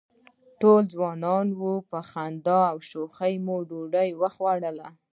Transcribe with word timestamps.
ټول 0.61 0.81
ځوانان 0.93 1.47
وو، 1.59 1.73
په 1.91 1.99
خندا 2.09 2.59
او 2.71 2.77
شوخۍ 2.89 3.33
مو 3.45 3.55
ډوډۍ 3.69 4.09
وخوړله. 4.21 4.87